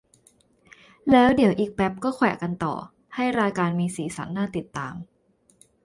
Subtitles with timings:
[1.11, 2.75] แล้วเดี๋ยวอีกแป๊ปก็แขวะกันต่อ
[3.15, 4.93] ให้รายการมีสีสันน่าติดตาม